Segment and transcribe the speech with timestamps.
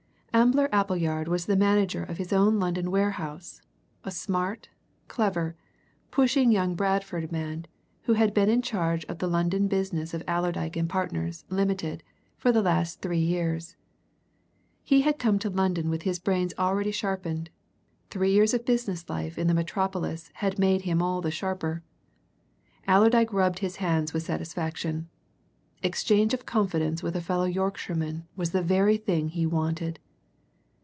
[0.33, 3.61] Ambler Appleyard was the manager of his own London warehouse,
[4.05, 4.69] a smart,
[5.09, 5.57] clever,
[6.09, 7.67] pushing young Bradford man
[8.03, 12.01] who had been in charge of the London business of Allerdyke and Partners, Limited,
[12.37, 13.75] for the last three years.
[14.85, 17.49] He had come to London with his brains already sharpened
[18.09, 21.83] three years of business life in the Metropolis had made them all the sharper.
[22.87, 25.09] Allerdyke rubbed his hands with satisfaction.
[25.83, 29.99] Exchange of confidence with a fellow Yorkshireman was the very thing he wanted.